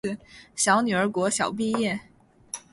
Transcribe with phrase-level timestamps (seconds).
[0.55, 1.99] 小女儿国小毕业